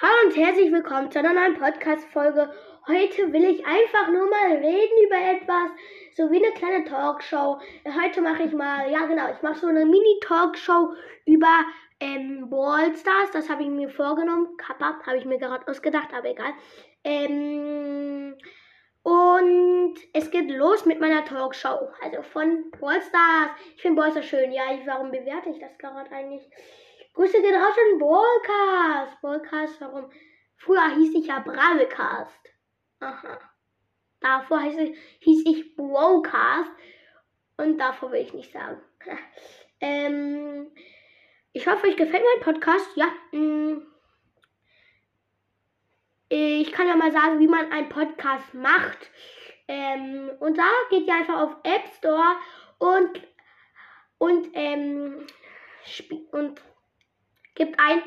Hallo 0.00 0.12
und 0.26 0.36
herzlich 0.36 0.70
willkommen 0.70 1.10
zu 1.10 1.18
einer 1.18 1.32
neuen 1.32 1.58
Podcast-Folge. 1.58 2.54
Heute 2.86 3.32
will 3.32 3.42
ich 3.42 3.66
einfach 3.66 4.06
nur 4.06 4.30
mal 4.30 4.52
reden 4.52 5.04
über 5.04 5.16
etwas, 5.16 5.72
so 6.14 6.30
wie 6.30 6.36
eine 6.36 6.54
kleine 6.54 6.84
Talkshow. 6.84 7.58
Heute 8.00 8.20
mache 8.20 8.44
ich 8.44 8.52
mal, 8.52 8.88
ja 8.92 9.06
genau, 9.06 9.28
ich 9.32 9.42
mache 9.42 9.58
so 9.58 9.66
eine 9.66 9.84
Mini-Talkshow 9.84 10.94
über 11.26 11.64
ähm, 11.98 12.48
Ballstars. 12.48 13.32
Das 13.32 13.50
habe 13.50 13.64
ich 13.64 13.70
mir 13.70 13.90
vorgenommen. 13.90 14.56
Kappa, 14.56 15.00
habe 15.04 15.16
ich 15.16 15.24
mir 15.24 15.38
gerade 15.38 15.66
ausgedacht, 15.66 16.14
aber 16.16 16.30
egal. 16.30 16.52
Ähm, 17.02 18.36
und 19.02 19.94
es 20.12 20.30
geht 20.30 20.48
los 20.48 20.86
mit 20.86 21.00
meiner 21.00 21.24
Talkshow. 21.24 21.88
Also 22.04 22.22
von 22.22 22.70
Ballstars. 22.80 23.50
Ich 23.74 23.82
finde 23.82 24.00
Ballstars 24.00 24.26
schön. 24.26 24.52
Ja, 24.52 24.72
ich, 24.72 24.86
warum 24.86 25.10
bewerte 25.10 25.50
ich 25.50 25.58
das 25.58 25.76
gerade 25.76 26.12
eigentlich? 26.12 26.48
Grüße 27.14 27.40
gehen 27.42 27.54
raus 27.54 27.74
an 27.76 27.98
Ballcast. 27.98 29.20
Ballcast, 29.20 29.80
warum? 29.80 30.10
Früher 30.56 30.88
hieß 30.96 31.14
ich 31.14 31.26
ja 31.26 31.40
Bravecast. 31.40 32.40
Aha. 33.00 33.38
Davor 34.20 34.60
hieß 34.60 34.78
ich, 34.78 34.98
hieß 35.20 35.42
ich 35.46 35.76
Brocast. 35.76 36.70
Und 37.56 37.78
davor 37.78 38.12
will 38.12 38.22
ich 38.22 38.34
nicht 38.34 38.52
sagen. 38.52 38.80
ähm, 39.80 40.70
ich 41.52 41.66
hoffe, 41.66 41.86
euch 41.86 41.96
gefällt 41.96 42.24
mein 42.34 42.42
Podcast. 42.42 42.88
Ja. 42.96 43.06
Mm. 43.32 43.86
ich 46.28 46.72
kann 46.72 46.88
ja 46.88 46.96
mal 46.96 47.12
sagen, 47.12 47.40
wie 47.40 47.48
man 47.48 47.72
einen 47.72 47.88
Podcast 47.88 48.54
macht. 48.54 49.10
Ähm, 49.66 50.30
und 50.40 50.56
da 50.56 50.70
geht 50.90 51.06
ihr 51.06 51.14
einfach 51.14 51.40
auf 51.40 51.56
App 51.62 51.88
Store 51.96 52.36
und 52.78 53.22
und 54.18 54.48
ähm, 54.54 55.26
und 56.32 56.62
gibt 57.58 57.78
ein 57.78 58.02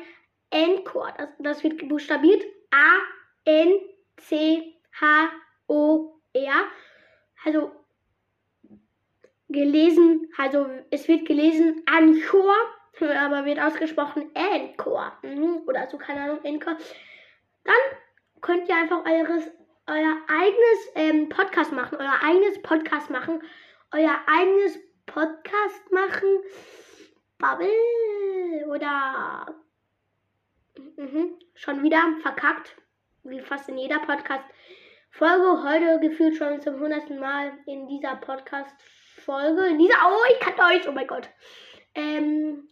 Encore. 0.50 1.14
Das, 1.16 1.28
das 1.38 1.62
wird 1.62 1.88
buchstabiert 1.88 2.42
A 2.72 2.98
N 3.44 3.78
C 4.16 4.74
H 5.00 5.30
O 5.68 6.20
R. 6.32 6.54
Also 7.44 7.70
gelesen, 9.48 10.28
also 10.36 10.66
es 10.90 11.06
wird 11.08 11.26
gelesen 11.26 11.82
Anchor, 11.86 12.54
aber 13.00 13.44
wird 13.44 13.60
ausgesprochen 13.60 14.30
Encore. 14.34 15.12
Mhm. 15.22 15.62
Oder 15.66 15.88
so, 15.88 15.98
keine 15.98 16.22
Ahnung, 16.22 16.40
Encore. 16.44 16.76
Dann 17.64 17.98
könnt 18.40 18.68
ihr 18.68 18.76
einfach 18.76 19.04
eures, 19.04 19.50
euer 19.86 20.16
eigenes 20.28 20.92
ähm, 20.94 21.28
Podcast 21.28 21.72
machen, 21.72 21.98
euer 21.98 22.18
eigenes 22.22 22.60
Podcast 22.62 23.10
machen, 23.10 23.42
euer 23.92 24.18
eigenes 24.26 24.78
Podcast 25.06 25.92
machen. 25.92 26.28
Bubble 27.42 28.66
oder 28.68 29.52
mhm, 30.96 31.36
schon 31.54 31.82
wieder 31.82 32.00
verkackt, 32.22 32.76
wie 33.24 33.40
fast 33.40 33.68
in 33.68 33.78
jeder 33.78 33.98
Podcast-Folge. 33.98 35.64
Heute 35.64 35.98
gefühlt 35.98 36.36
schon 36.36 36.62
zum 36.62 36.78
hundertsten 36.78 37.18
Mal 37.18 37.58
in 37.66 37.88
dieser 37.88 38.14
Podcast-Folge. 38.14 39.66
In 39.66 39.78
dieser, 39.80 39.96
oh, 40.06 40.32
ich 40.32 40.38
kann 40.38 40.54
euch, 40.72 40.88
oh 40.88 40.92
mein 40.92 41.08
Gott. 41.08 41.28
Ähm, 41.96 42.68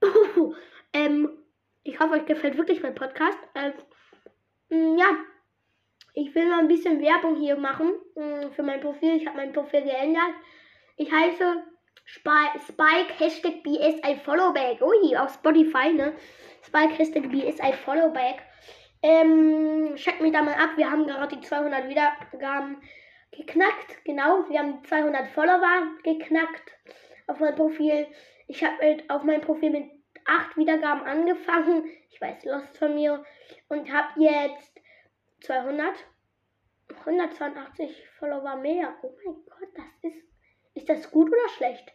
ähm, 0.92 1.42
ich 1.82 1.98
hoffe, 1.98 2.14
euch 2.14 2.26
gefällt 2.26 2.56
wirklich 2.56 2.84
mein 2.84 2.94
Podcast. 2.94 3.38
Ähm, 3.56 3.72
mm, 4.68 4.96
ja, 4.96 5.16
ich 6.14 6.32
will 6.36 6.48
mal 6.48 6.60
ein 6.60 6.68
bisschen 6.68 7.02
Werbung 7.02 7.34
hier 7.34 7.56
machen 7.56 7.94
mm, 8.14 8.52
für 8.52 8.62
mein 8.62 8.80
Profil. 8.80 9.16
Ich 9.16 9.26
habe 9.26 9.38
mein 9.38 9.52
Profil 9.52 9.82
geändert. 9.82 10.34
Ich 10.96 11.10
heiße 11.10 11.64
Spike 12.04 13.14
Hashtag 13.18 13.62
BSI 13.62 14.16
Followback. 14.24 14.80
Ui, 14.82 15.16
auf 15.16 15.34
Spotify, 15.34 15.92
ne? 15.92 16.14
Spike 16.62 16.94
Hashtag 16.98 17.30
BSI 17.30 17.72
Followback. 17.84 18.42
Ähm, 19.02 19.94
check 19.96 20.20
mich 20.20 20.32
da 20.32 20.42
mal 20.42 20.54
ab. 20.54 20.70
Wir 20.76 20.90
haben 20.90 21.06
gerade 21.06 21.36
die 21.36 21.42
200 21.42 21.88
Wiedergaben 21.88 22.82
geknackt. 23.30 24.04
Genau, 24.04 24.48
wir 24.48 24.58
haben 24.58 24.84
200 24.84 25.28
Follower 25.28 25.88
geknackt 26.02 26.72
auf 27.26 27.40
mein 27.40 27.54
Profil. 27.54 28.06
Ich 28.46 28.62
habe 28.62 28.98
auf 29.08 29.22
mein 29.22 29.40
Profil 29.40 29.70
mit 29.70 29.90
8 30.26 30.56
Wiedergaben 30.56 31.04
angefangen. 31.04 31.84
Ich 32.10 32.20
weiß, 32.20 32.44
Lost 32.44 32.78
von 32.78 32.94
mir. 32.94 33.24
Und 33.68 33.92
habe 33.92 34.20
jetzt 34.20 34.80
200, 35.40 35.94
182 37.00 38.06
Follower 38.18 38.56
mehr. 38.56 38.94
Oh 39.02 39.12
mein 39.24 39.34
Gott, 39.46 39.68
das 39.74 40.12
ist 40.12 40.32
ist 40.74 40.88
das 40.88 41.10
gut 41.10 41.28
oder 41.28 41.48
schlecht? 41.50 41.92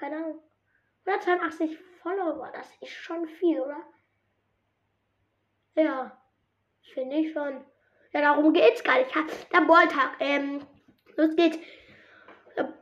Keine 0.00 0.16
Ahnung. 0.16 0.40
182 1.04 1.78
Follower, 2.02 2.50
das 2.54 2.66
ist 2.80 2.92
schon 2.92 3.26
viel, 3.26 3.60
oder? 3.60 3.82
Ja, 5.74 6.18
finde 6.94 7.16
ich 7.16 7.32
schon. 7.32 7.64
Ja, 8.12 8.22
darum 8.22 8.52
geht's 8.54 8.82
gar 8.82 8.98
nicht. 8.98 9.14
Der 9.52 9.60
Balltag. 9.60 10.16
Ähm, 10.20 10.60
los 11.16 11.36
geht's. 11.36 11.58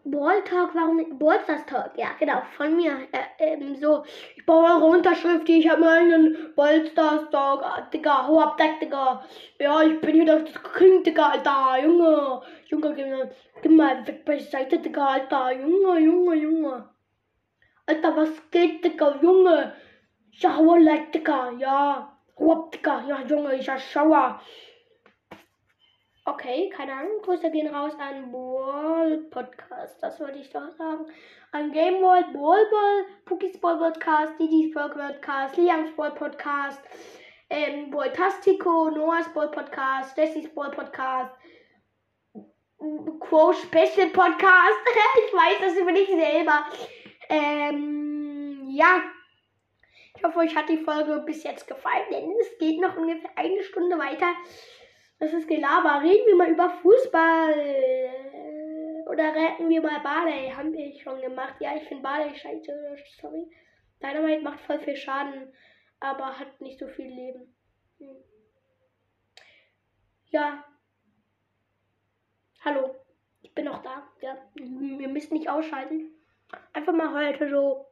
Balltalk, 0.04 0.74
warum 0.74 1.18
Ballstars 1.18 1.66
Talk? 1.66 1.92
Ja, 1.96 2.08
genau, 2.18 2.42
von 2.56 2.74
mir. 2.76 3.06
Äh, 3.12 3.54
ähm, 3.54 3.76
so, 3.76 4.04
ich 4.36 4.44
brauche 4.46 4.72
eure 4.72 4.84
Unterschrift, 4.86 5.48
ich 5.48 5.68
habe 5.68 5.82
meinen 5.82 6.54
Ballstars 6.56 7.30
Talk. 7.30 7.62
Ah, 7.62 7.88
Digga, 7.92 8.26
hau 8.26 8.40
ab, 8.40 8.60
Digga. 8.80 9.24
Ja, 9.58 9.82
ich 9.82 10.00
bin 10.00 10.14
hier 10.14 10.24
das 10.24 10.50
Kind, 10.76 11.06
Digga, 11.06 11.30
Alter. 11.30 11.84
Junge, 11.84 12.42
Junge, 12.66 12.94
gib 12.94 13.08
mal, 13.08 13.30
gib 13.62 13.72
mal 13.72 14.06
weg 14.06 14.24
beiseite, 14.24 14.78
Digga, 14.78 15.06
Alter. 15.06 15.52
Junge, 15.52 16.00
Junge, 16.00 16.34
Junge. 16.34 16.88
Alter, 17.88 18.14
was 18.16 18.50
geht, 18.50 18.84
Digga, 18.84 19.18
Junge? 19.22 19.72
Ja, 20.32 20.56
hau 20.56 20.76
like, 20.76 21.10
Digga, 21.10 21.52
ja. 21.52 22.18
Hau 22.38 22.52
ab, 22.52 22.70
Digga, 22.70 23.02
ja, 23.08 23.22
Junge, 23.22 23.54
ich 23.54 23.70
schauer. 23.90 24.38
Okay, 26.26 26.68
keine 26.68 26.92
Ahnung. 26.92 27.22
Grüße 27.22 27.50
gehen 27.50 27.74
raus 27.74 27.94
an 27.98 28.30
Ball 28.30 29.16
Podcast. 29.30 30.02
Das 30.02 30.20
wollte 30.20 30.38
ich 30.38 30.50
doch 30.50 30.70
sagen. 30.76 31.06
An 31.52 31.72
Game 31.72 32.02
World, 32.02 32.30
Ball 32.34 32.66
Ball, 32.70 33.06
Pookies 33.24 33.58
Ball 33.58 33.78
Podcast, 33.78 34.38
Didis 34.38 34.74
Ball 34.74 34.90
Podcast, 34.90 35.56
Liangs 35.56 35.96
Ball 35.96 36.10
Podcast, 36.10 36.82
ähm, 37.48 37.90
Ball 37.90 38.12
Tastico, 38.12 38.90
Noahs 38.90 39.32
Ball 39.32 39.50
Podcast, 39.50 40.14
Dessys 40.14 40.52
Ball 40.54 40.70
Podcast, 40.70 41.32
Quo 42.76 43.54
Special 43.54 44.10
Podcast. 44.10 44.82
ich 45.26 45.32
weiß 45.32 45.60
das 45.62 45.78
über 45.78 45.92
dich 45.92 46.08
selber. 46.08 46.66
Ähm, 47.28 48.68
ja. 48.70 49.02
Ich 50.16 50.24
hoffe, 50.24 50.38
euch 50.40 50.56
hat 50.56 50.68
die 50.68 50.78
Folge 50.78 51.22
bis 51.24 51.44
jetzt 51.44 51.68
gefallen, 51.68 52.06
denn 52.10 52.34
es 52.40 52.58
geht 52.58 52.80
noch 52.80 52.96
ungefähr 52.96 53.30
eine 53.36 53.62
Stunde 53.62 53.98
weiter. 53.98 54.34
Das 55.20 55.32
ist 55.32 55.48
Gelaber. 55.48 56.02
Reden 56.02 56.26
wir 56.26 56.36
mal 56.36 56.50
über 56.50 56.70
Fußball. 56.70 57.54
Oder 59.08 59.34
retten 59.34 59.68
wir 59.68 59.82
mal 59.82 60.00
Barley. 60.00 60.50
Haben 60.50 60.72
wir 60.72 60.92
schon 61.00 61.20
gemacht. 61.20 61.54
Ja, 61.60 61.76
ich 61.76 61.84
finde 61.84 62.02
Barley 62.02 62.34
scheiße. 62.34 62.72
Sorry. 63.20 63.50
Dynamite 64.02 64.42
macht 64.42 64.60
voll 64.60 64.78
viel 64.80 64.96
Schaden. 64.96 65.52
Aber 66.00 66.38
hat 66.38 66.60
nicht 66.60 66.78
so 66.78 66.86
viel 66.88 67.08
Leben. 67.08 67.54
Hm. 67.98 68.16
Ja. 70.26 70.64
Hallo. 72.64 72.94
Ich 73.42 73.54
bin 73.54 73.64
noch 73.64 73.82
da. 73.82 74.08
Ja. 74.20 74.36
Wir 74.54 75.08
müssen 75.08 75.34
nicht 75.34 75.48
ausschalten. 75.48 76.17
Einfach 76.72 76.92
mal 76.92 77.12
heute 77.12 77.48
so 77.48 77.86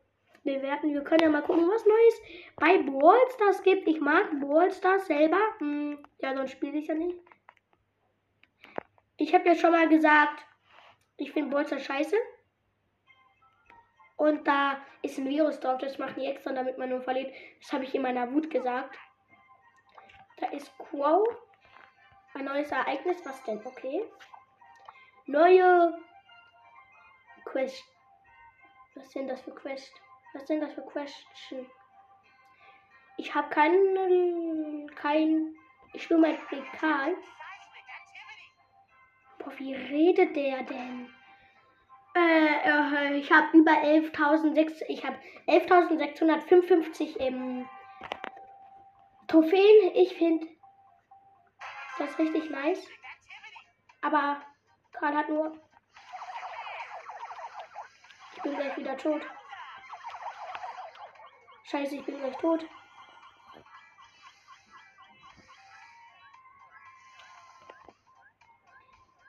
bewerten. 0.45 0.93
Wir 0.93 1.03
können 1.03 1.23
ja 1.23 1.29
mal 1.29 1.43
gucken, 1.43 1.69
was 1.69 1.85
Neues 1.85 2.23
bei 2.57 2.79
Brawl 2.83 3.19
Stars 3.35 3.63
gibt. 3.63 3.87
Ich 3.87 4.01
mag 4.01 4.31
Brawl 4.41 4.71
Stars 4.71 5.07
selber. 5.07 5.39
Hm, 5.59 6.03
ja, 6.21 6.35
sonst 6.35 6.53
spiele 6.53 6.79
ich 6.79 6.87
ja 6.87 6.95
nicht. 6.95 7.19
Ich 9.19 9.35
habe 9.35 9.49
ja 9.49 9.55
schon 9.55 9.73
mal 9.73 9.89
gesagt, 9.89 10.45
ich 11.17 11.33
finde 11.33 11.51
Brawl 11.51 11.67
Stars 11.67 11.85
scheiße. 11.85 12.17
Und 14.17 14.47
da 14.49 14.79
ist 15.03 15.19
ein 15.19 15.29
Virus 15.29 15.61
drauf, 15.61 15.79
das 15.79 15.99
machen 15.99 16.21
die 16.21 16.27
extra, 16.27 16.53
damit 16.53 16.79
man 16.79 16.89
nur 16.89 17.03
verliert. 17.03 17.35
Das 17.61 17.73
habe 17.73 17.85
ich 17.85 17.95
in 17.95 18.03
meiner 18.03 18.33
Wut 18.33 18.51
gesagt. 18.51 18.97
Da 20.39 20.49
ist 20.49 20.77
Quo. 20.79 21.27
Ein 22.35 22.45
neues 22.45 22.71
Ereignis. 22.71 23.25
Was 23.25 23.43
denn? 23.45 23.65
Okay. 23.65 24.05
Neue 25.27 25.99
Quest. 27.45 27.96
Was 28.97 29.11
sind 29.13 29.29
das 29.29 29.43
für 29.43 29.55
Quest? 29.55 29.93
Was 30.33 30.47
sind 30.47 30.61
das 30.61 30.73
für 30.73 30.83
Question? 30.83 31.67
Ich 33.19 33.35
habe 33.35 33.49
keinen. 33.51 34.91
Kein. 34.95 35.55
Ich 35.93 36.09
will 36.09 36.19
mein 36.19 36.39
Rekal. 36.51 37.15
Boah, 39.39 39.53
wie 39.59 39.75
redet 39.75 40.35
der 40.35 40.63
denn? 40.63 41.11
Äh, 42.15 42.57
äh 42.65 43.19
ich 43.19 43.31
habe 43.31 43.57
über 43.57 43.73
11.600. 43.73 44.83
Ich 44.89 45.05
habe 45.05 45.19
11.655 45.47 47.17
im 47.19 47.69
Trophäen. 49.29 49.95
Ich 49.95 50.17
finde 50.17 50.47
das 51.99 52.19
richtig 52.19 52.49
nice. 52.49 52.89
Aber 54.01 54.41
Karl 54.93 55.15
hat 55.15 55.29
nur 55.29 55.66
bin 58.47 58.57
gleich 58.57 58.77
wieder 58.77 58.97
tot. 58.97 59.23
Scheiße, 61.65 61.97
ich 61.97 62.05
bin 62.05 62.19
gleich 62.19 62.37
tot. 62.37 62.65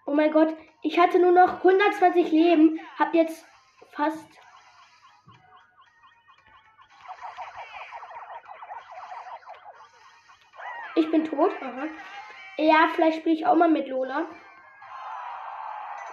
Oh 0.05 0.13
mein 0.13 0.31
Gott, 0.31 0.55
ich 0.83 0.99
hatte 0.99 1.19
nur 1.19 1.31
noch 1.31 1.57
120 1.57 2.31
Leben, 2.31 2.79
hab 2.97 3.13
jetzt 3.13 3.45
fast 3.91 4.27
Ich 10.95 11.11
bin 11.11 11.23
tot. 11.23 11.51
Aha. 11.61 11.87
Ja, 12.57 12.89
vielleicht 12.95 13.19
spiele 13.19 13.35
ich 13.35 13.45
auch 13.45 13.53
mal 13.53 13.69
mit 13.69 13.87
Lola. 13.87 14.25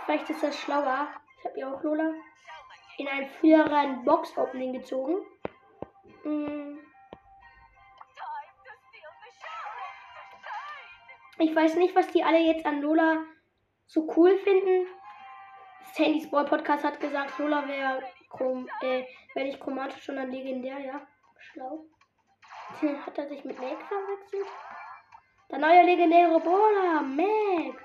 Vielleicht 0.04 0.28
ist 0.28 0.42
das 0.42 0.58
schlauer. 0.58 1.08
Ich 1.38 1.44
habe 1.46 1.58
ja 1.58 1.72
auch 1.72 1.82
Lola 1.82 2.12
in 2.98 3.08
einen 3.08 3.28
früheren 3.28 4.04
Box-Opening 4.04 4.74
gezogen. 4.74 5.16
Hm. 6.22 6.78
Ich 11.38 11.54
weiß 11.54 11.76
nicht, 11.76 11.94
was 11.96 12.06
die 12.08 12.22
alle 12.22 12.38
jetzt 12.38 12.64
an 12.64 12.80
Lola 12.80 13.24
so 13.86 14.08
cool 14.16 14.36
finden. 14.38 14.86
Sandys 15.92 16.30
Boy 16.30 16.44
Podcast 16.44 16.84
hat 16.84 17.00
gesagt, 17.00 17.38
Lola 17.38 17.66
wäre 17.68 18.02
äh, 18.82 19.04
wär 19.34 19.44
nicht 19.44 19.60
chromatisch, 19.60 20.04
sondern 20.04 20.30
legendär, 20.30 20.78
ja. 20.78 21.06
Schlau. 21.38 21.84
Hat 23.06 23.18
er 23.18 23.28
sich 23.28 23.44
mit 23.44 23.58
Meg 23.60 23.80
verwechselt? 23.82 24.46
Der 25.50 25.58
neue 25.58 25.82
legendäre 25.82 26.40
Brawler, 26.40 27.02
Meg. 27.02 27.83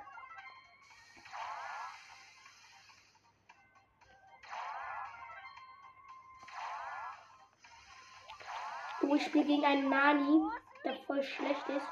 Ich 9.15 9.25
spiele 9.25 9.45
gegen 9.45 9.65
einen 9.65 9.89
Nani, 9.89 10.49
der 10.83 10.95
voll 11.05 11.21
schlecht 11.23 11.67
ist. 11.67 11.87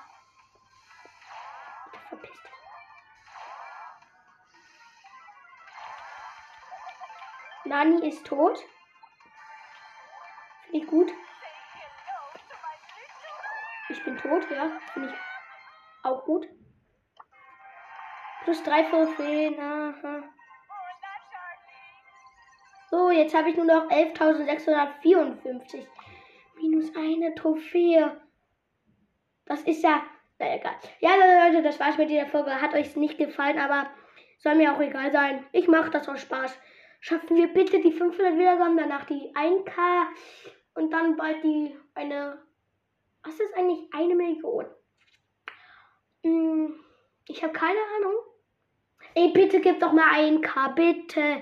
Verpiss 2.09 2.41
dich. 2.41 2.51
Nani 7.65 8.07
ist 8.07 8.25
tot. 8.25 8.57
Finde 10.63 10.77
ich 10.77 10.87
gut. 10.87 11.11
Ich 13.89 14.03
bin 14.03 14.17
tot, 14.17 14.49
ja. 14.51 14.71
Finde 14.93 15.09
ich 15.09 15.15
auch 16.03 16.23
gut. 16.23 16.47
Plus 18.43 18.63
3 18.63 18.83
Trophäen. 18.83 19.59
Aha. 19.59 20.23
So, 22.89 23.11
jetzt 23.11 23.33
habe 23.35 23.49
ich 23.49 23.57
nur 23.57 23.65
noch 23.65 23.89
11.654. 23.89 25.87
Minus 26.57 26.95
eine 26.95 27.33
Trophäe. 27.35 28.19
Das 29.45 29.61
ist 29.63 29.83
ja. 29.83 30.03
Na 30.39 30.55
egal. 30.55 30.75
Ja, 30.99 31.11
Leute, 31.15 31.63
das 31.63 31.79
war's 31.79 31.97
mit 31.97 32.09
dieser 32.09 32.27
Folge. 32.27 32.61
Hat 32.61 32.73
euch 32.73 32.95
nicht 32.95 33.17
gefallen, 33.17 33.57
aber 33.57 33.89
soll 34.39 34.55
mir 34.55 34.73
auch 34.73 34.79
egal 34.79 35.11
sein. 35.11 35.45
Ich 35.51 35.67
mache 35.67 35.89
das 35.89 36.07
aus 36.07 36.21
Spaß. 36.21 36.57
Schaffen 36.99 37.37
wir 37.37 37.47
bitte 37.47 37.79
die 37.79 37.91
500 37.91 38.37
Wiedergaben, 38.37 38.77
danach 38.77 39.05
die 39.05 39.33
1K 39.35 40.07
und 40.75 40.91
dann 40.91 41.15
bald 41.15 41.43
die 41.43 41.75
eine. 41.93 42.41
Was 43.23 43.39
ist 43.39 43.55
eigentlich 43.55 43.87
eine 43.93 44.15
Million? 44.15 44.65
Hm, 46.23 46.79
ich 47.27 47.43
habe 47.43 47.53
keine 47.53 47.79
Ahnung. 47.97 48.15
Ey, 49.15 49.29
bitte 49.29 49.59
gib 49.59 49.79
doch 49.79 49.93
mal 49.93 50.11
1K, 50.13 50.73
bitte. 50.75 51.41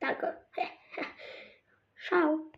Danke. 0.00 0.38
Ciao. 2.06 2.40